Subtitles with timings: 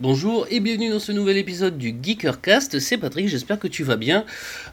[0.00, 3.94] Bonjour et bienvenue dans ce nouvel épisode du Geekercast, c'est Patrick, j'espère que tu vas
[3.94, 4.24] bien.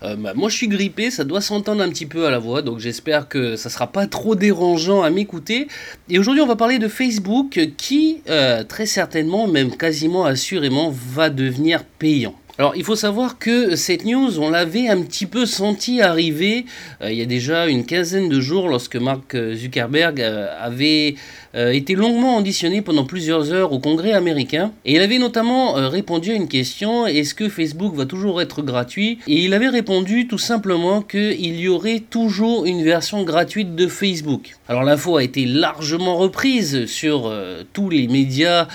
[0.01, 2.63] Euh, bah, moi je suis grippé, ça doit s'entendre un petit peu à la voix,
[2.63, 5.68] donc j'espère que ça sera pas trop dérangeant à m'écouter.
[6.10, 11.30] Et aujourd'hui on va parler de Facebook qui, euh, très certainement, même quasiment assurément, va
[11.30, 12.34] devenir payant.
[12.57, 16.65] Alors il faut savoir que cette news, on l'avait un petit peu senti arriver
[17.01, 21.15] euh, il y a déjà une quinzaine de jours lorsque Mark Zuckerberg avait
[21.54, 25.89] euh, était longuement auditionné pendant plusieurs heures au Congrès américain et il avait notamment euh,
[25.89, 29.20] répondu à une question est-ce que Facebook va toujours être gratuit?
[29.28, 34.56] Et il avait répondu tout simplement qu'il y aurait toujours une version gratuite de Facebook.
[34.70, 38.67] Alors l'info a été largement reprise sur euh, tous les médias,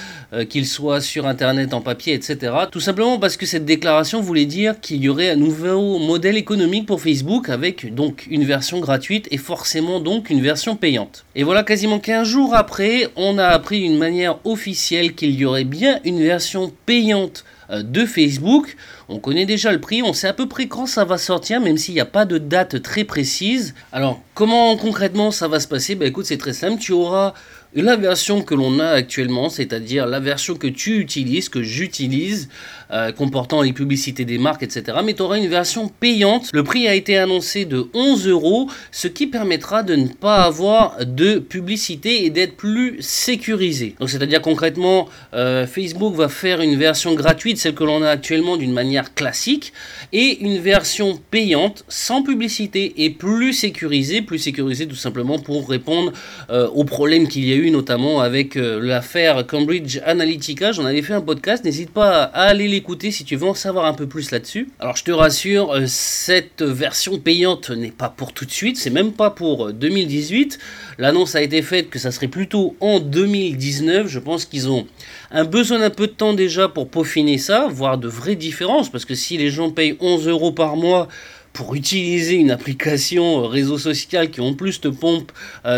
[0.50, 2.52] qu'ils soient sur Internet, en papier, etc.
[2.70, 6.86] Tout simplement parce que cette déclaration voulait dire qu'il y aurait un nouveau modèle économique
[6.86, 11.26] pour Facebook avec donc une version gratuite et forcément donc une version payante.
[11.34, 15.64] Et voilà quasiment 15 jours après on a appris d'une manière officielle qu'il y aurait
[15.64, 18.76] bien une version payante euh, de Facebook.
[19.08, 21.76] On connaît déjà le prix, on sait à peu près quand ça va sortir, même
[21.76, 23.74] s'il n'y a pas de date très précise.
[23.92, 25.94] Alors, comment concrètement ça va se passer?
[25.94, 27.34] Bah écoute, c'est très simple, tu auras
[27.82, 32.48] la version que l'on a actuellement, c'est-à-dire la version que tu utilises, que j'utilise,
[32.90, 34.98] euh, comportant les publicités des marques, etc.
[35.04, 36.50] Mais tu auras une version payante.
[36.52, 41.04] Le prix a été annoncé de 11 euros, ce qui permettra de ne pas avoir
[41.04, 43.94] de publicité et d'être plus sécurisé.
[44.00, 48.56] Donc c'est-à-dire concrètement, euh, Facebook va faire une version gratuite, celle que l'on a actuellement
[48.56, 49.72] d'une manière classique,
[50.12, 56.12] et une version payante sans publicité et plus sécurisée, plus sécurisée tout simplement pour répondre
[56.50, 60.72] euh, aux problèmes qu'il y a eu notamment avec euh, l'affaire Cambridge Analytica.
[60.72, 63.86] J'en avais fait un podcast, n'hésite pas à aller l'écouter si tu veux en savoir
[63.86, 64.68] un peu plus là-dessus.
[64.78, 68.90] Alors je te rassure, euh, cette version payante n'est pas pour tout de suite, c'est
[68.90, 70.58] même pas pour 2018.
[70.98, 74.08] L'annonce a été faite que ça serait plutôt en 2019.
[74.08, 74.86] Je pense qu'ils ont
[75.30, 79.04] un besoin d'un peu de temps déjà pour peaufiner ça, voir de vraies différences, parce
[79.04, 81.08] que si les gens payent 11 euros par mois,
[81.52, 85.32] pour utiliser une application euh, réseau social qui en plus te pompe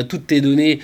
[0.09, 0.81] toutes tes données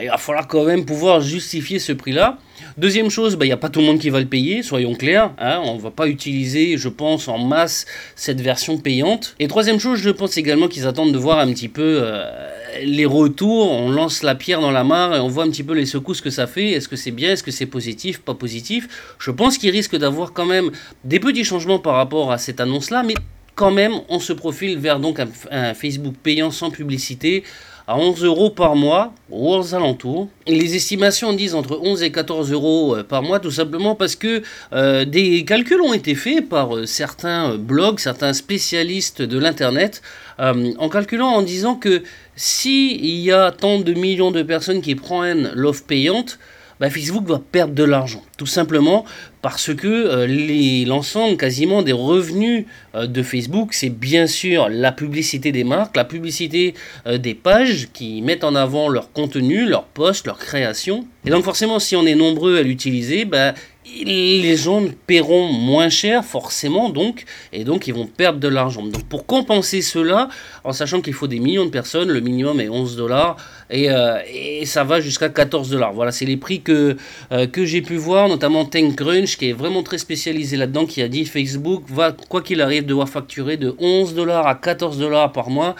[0.00, 2.38] il va falloir quand même pouvoir justifier ce prix-là.
[2.76, 4.94] Deuxième chose, bah, il n'y a pas tout le monde qui va le payer, soyons
[4.94, 5.32] clairs.
[5.38, 9.34] Hein, on ne va pas utiliser, je pense, en masse cette version payante.
[9.38, 12.48] Et troisième chose, je pense également qu'ils attendent de voir un petit peu euh,
[12.84, 13.70] les retours.
[13.70, 16.20] On lance la pierre dans la mare et on voit un petit peu les secousses
[16.20, 16.70] que ça fait.
[16.70, 17.32] Est-ce que c'est bien?
[17.32, 18.20] Est-ce que c'est positif?
[18.20, 19.16] Pas positif?
[19.18, 20.70] Je pense qu'ils risquent d'avoir quand même
[21.04, 23.14] des petits changements par rapport à cette annonce-là, mais
[23.58, 25.18] quand même, on se profile vers donc
[25.50, 27.42] un Facebook payant sans publicité
[27.88, 30.28] à 11 euros par mois aux alentours.
[30.46, 34.42] Les estimations disent entre 11 et 14 euros euh, par mois, tout simplement parce que
[34.74, 40.02] euh, des calculs ont été faits par euh, certains blogs, certains spécialistes de l'Internet,
[40.38, 42.04] en calculant en disant que
[42.36, 46.38] s'il y a tant de millions de personnes qui prennent l'offre payante,
[46.80, 48.22] bah, Facebook va perdre de l'argent.
[48.36, 49.04] Tout simplement
[49.42, 55.52] parce que euh, l'ensemble quasiment des revenus euh, de Facebook, c'est bien sûr la publicité
[55.52, 56.74] des marques, la publicité
[57.06, 61.06] euh, des pages qui mettent en avant leur contenu, leurs posts, leur création.
[61.24, 63.54] Et donc forcément, si on est nombreux à l'utiliser, bah,
[64.04, 68.82] les gens paieront moins cher forcément donc et donc ils vont perdre de l'argent.
[68.82, 70.28] Donc pour compenser cela,
[70.64, 73.36] en sachant qu'il faut des millions de personnes, le minimum est 11 dollars
[73.70, 75.92] et, euh, et, ça va jusqu'à 14 dollars.
[75.92, 76.96] Voilà, c'est les prix que,
[77.32, 81.08] euh, que j'ai pu voir, notamment TechCrunch qui est vraiment très spécialisé là-dedans, qui a
[81.08, 85.50] dit Facebook va quoi qu'il arrive devoir facturer de 11 dollars à 14 dollars par
[85.50, 85.74] mois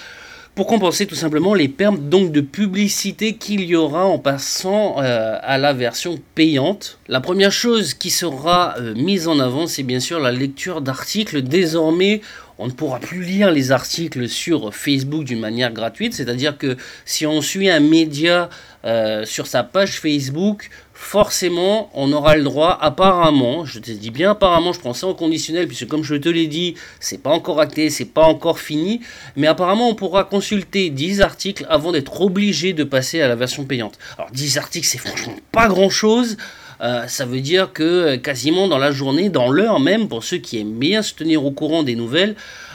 [0.59, 5.39] pour compenser tout simplement les pertes donc de publicité qu'il y aura en passant euh,
[5.41, 6.99] à la version payante.
[7.07, 11.43] La première chose qui sera euh, mise en avant, c'est bien sûr la lecture d'articles.
[11.43, 12.23] Désormais,
[12.59, 17.25] on ne pourra plus lire les articles sur Facebook d'une manière gratuite, c'est-à-dire que si
[17.25, 18.51] on suit un média
[18.85, 20.71] euh, sur sa page Facebook,
[21.01, 25.15] forcément, on aura le droit, apparemment, je te dis bien apparemment, je prends ça en
[25.15, 29.01] conditionnel, puisque comme je te l'ai dit, c'est pas encore acté, c'est pas encore fini,
[29.37, 33.65] mais apparemment, on pourra consulter 10 articles avant d'être obligé de passer à la version
[33.65, 33.97] payante.
[34.19, 36.37] Alors, 10 articles, c'est franchement pas grand-chose.
[36.81, 40.39] Euh, ça veut dire que euh, quasiment dans la journée, dans l'heure même, pour ceux
[40.39, 42.35] qui aiment bien se tenir au courant des nouvelles,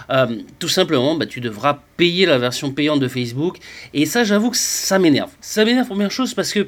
[0.09, 0.27] euh,
[0.59, 3.57] tout simplement, bah, tu devras payer la version payante de Facebook.
[3.93, 5.31] Et ça, j'avoue que ça m'énerve.
[5.41, 6.67] Ça m'énerve, première chose, parce que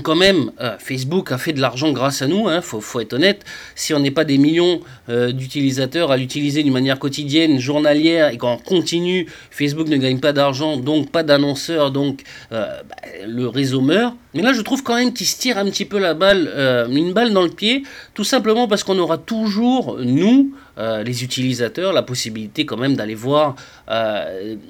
[0.00, 3.12] quand même, euh, Facebook a fait de l'argent grâce à nous, il hein, faut, être
[3.12, 3.44] honnête.
[3.74, 4.80] Si on n'est pas des millions
[5.10, 10.32] euh, d'utilisateurs à l'utiliser d'une manière quotidienne, journalière, et qu'on continue, Facebook ne gagne pas
[10.32, 12.22] d'argent, donc pas d'annonceurs, donc
[12.52, 12.96] euh, bah,
[13.26, 14.14] le réseau meurt.
[14.34, 16.50] Mais là, je trouve quand même qu'il se tire un petit peu la balle,
[16.90, 17.82] une balle dans le pied,
[18.14, 23.56] tout simplement parce qu'on aura toujours, nous, les utilisateurs, la possibilité quand même d'aller voir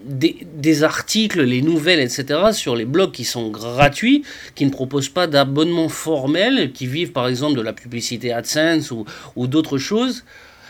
[0.05, 4.25] des, des, articles, les nouvelles, etc., sur les blogs qui sont gratuits,
[4.57, 9.47] qui ne proposent pas d'abonnement formel, qui vivent par exemple de la publicité AdSense ou,
[9.47, 10.25] d'autres choses.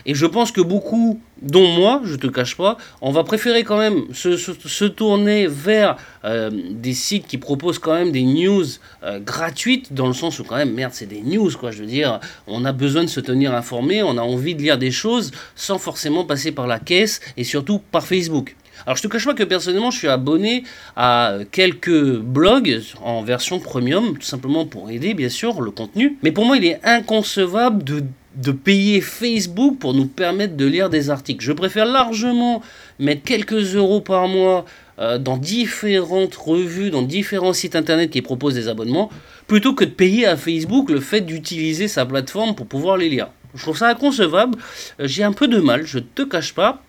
[0.05, 3.79] Et je pense que beaucoup, dont moi, je te cache pas, on va préférer quand
[3.79, 8.65] même se, tourner vers euh, des sites qui proposent quand même des news
[9.05, 11.71] euh, gratuites, dans le sens où quand même, merde, c'est des news, quoi.
[11.71, 12.19] Je veux dire,
[12.49, 15.79] on a besoin de se tenir informé, on a envie de lire des choses sans
[15.79, 18.57] forcément passer par la caisse et surtout par Facebook.
[18.87, 20.65] Alors je te cache pas que personnellement je suis abonné
[20.97, 26.19] à quelques blogs en version premium, tout simplement pour aider bien sûr le contenu.
[26.23, 30.89] Mais pour moi il est inconcevable de de payer Facebook pour nous permettre de lire
[30.89, 31.45] des articles.
[31.45, 32.63] Je préfère largement
[32.99, 34.65] mettre quelques euros par mois
[34.99, 39.11] euh, dans différentes revues, dans différents sites internet qui proposent des abonnements,
[39.47, 43.29] plutôt que de payer à Facebook le fait d'utiliser sa plateforme pour pouvoir les lire.
[43.55, 44.59] Je trouve ça inconcevable,
[45.01, 46.83] euh, j'ai un peu de mal, je te cache pas.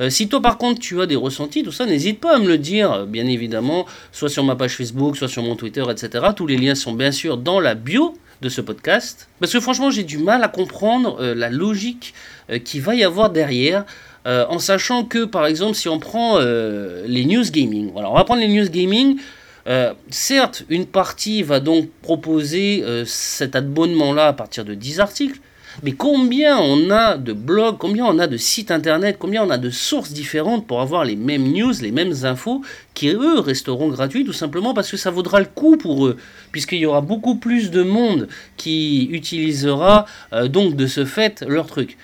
[0.00, 2.48] Euh, si toi par contre tu as des ressentis, tout ça, n'hésite pas à me
[2.48, 6.26] le dire, bien évidemment, soit sur ma page Facebook, soit sur mon Twitter, etc.
[6.34, 9.28] Tous les liens sont bien sûr dans la bio de ce podcast.
[9.40, 12.14] Parce que franchement, j'ai du mal à comprendre euh, la logique
[12.50, 13.84] euh, qu'il va y avoir derrière.
[14.26, 18.24] Euh, en sachant que, par exemple, si on prend les news gaming, voilà, on va
[18.24, 19.18] prendre les news gaming.
[20.10, 25.38] certes, une partie va donc proposer cet abonnement-là à partir de 10 articles,
[25.82, 29.58] mais combien on a de blogs, combien on a de sites internet, combien on a
[29.58, 32.62] de sources différentes pour avoir les mêmes news, les mêmes infos,
[32.94, 36.16] qui eux resteront gratuits tout simplement parce que ça vaudra le coup pour eux,
[36.50, 41.66] puisqu'il y aura beaucoup plus de monde qui utilisera euh, donc de ce fait leur
[41.66, 41.96] truc.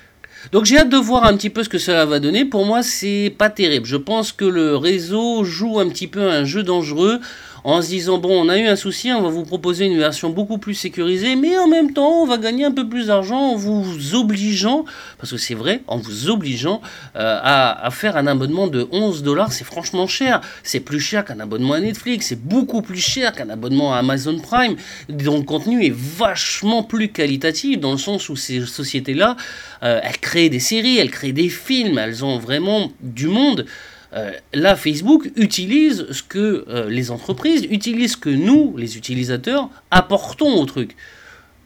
[0.53, 2.45] Donc j'ai hâte de voir un petit peu ce que cela va donner.
[2.45, 3.87] Pour moi, c'est pas terrible.
[3.87, 7.21] Je pense que le réseau joue un petit peu un jeu dangereux
[7.65, 10.29] en se disant bon, on a eu un souci, on va vous proposer une version
[10.29, 13.57] beaucoup plus sécurisée, mais en même temps, on va gagner un peu plus d'argent en
[13.57, 14.85] vous obligeant,
[15.19, 16.83] parce que c'est vrai, en vous obligeant
[17.17, 20.43] euh, à, faire un abonnement de 11 dollars, c'est franchement cher.
[20.63, 24.39] C'est plus cher qu'un abonnement à Netflix, c'est beaucoup plus cher qu'un abonnement à Amazon
[24.39, 24.77] Prime,
[25.09, 29.37] dont le contenu est vachement plus qualitatif, dans le sens où ces sociétés-là,
[29.83, 33.65] euh, elles créent des séries, elles créent des films, elles ont vraiment du monde.
[34.15, 39.71] Euh, là, Facebook utilise ce que euh, les entreprises utilisent, ce que nous, les utilisateurs,
[39.91, 40.97] apportons au truc.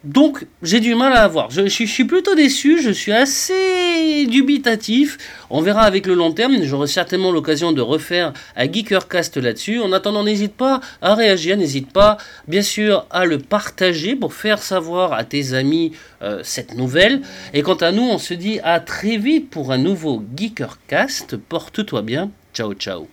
[0.04, 1.50] Donc, j'ai du mal à avoir.
[1.50, 5.18] Je, suis plutôt déçu, je suis assez dubitatif.
[5.50, 6.62] On verra avec le long terme.
[6.62, 9.80] J'aurai certainement l'occasion de refaire un Geekercast là-dessus.
[9.80, 12.16] En attendant, n'hésite pas à réagir, n'hésite pas,
[12.46, 15.92] bien sûr, à le partager pour faire savoir à tes amis
[16.22, 17.22] euh, cette nouvelle.
[17.52, 21.36] Et quant à nous, on se dit à très vite pour un nouveau Geekercast.
[21.36, 22.30] Porte-toi bien.
[22.54, 23.08] Ciao, ciao.